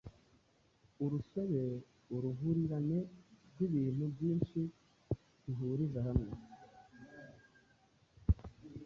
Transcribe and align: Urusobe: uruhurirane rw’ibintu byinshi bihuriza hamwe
Urusobe: 1.03 1.61
uruhurirane 2.15 2.99
rw’ibintu 3.51 4.03
byinshi 4.13 4.59
bihuriza 5.43 5.99
hamwe 6.07 6.33